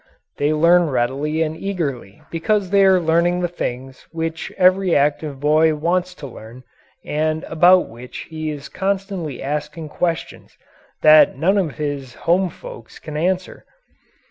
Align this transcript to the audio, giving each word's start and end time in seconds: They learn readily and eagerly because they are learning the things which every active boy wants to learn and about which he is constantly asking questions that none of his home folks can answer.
They 0.39 0.51
learn 0.51 0.89
readily 0.89 1.43
and 1.43 1.55
eagerly 1.55 2.23
because 2.31 2.71
they 2.71 2.83
are 2.85 2.99
learning 2.99 3.41
the 3.41 3.47
things 3.47 4.07
which 4.11 4.51
every 4.57 4.95
active 4.95 5.39
boy 5.39 5.75
wants 5.75 6.15
to 6.15 6.25
learn 6.25 6.63
and 7.05 7.43
about 7.43 7.87
which 7.87 8.25
he 8.31 8.49
is 8.49 8.67
constantly 8.67 9.43
asking 9.43 9.89
questions 9.89 10.57
that 11.03 11.37
none 11.37 11.59
of 11.59 11.77
his 11.77 12.15
home 12.15 12.49
folks 12.49 12.97
can 12.97 13.15
answer. 13.15 13.63